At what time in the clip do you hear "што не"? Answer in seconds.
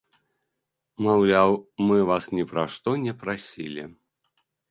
2.77-3.13